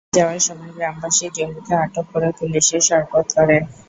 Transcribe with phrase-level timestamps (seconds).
[0.03, 3.57] পরে পালিয়ে যাওয়ার সময় গ্রামবাসী জহিরকে আটক করে পুলিশে সোপর্দ করে।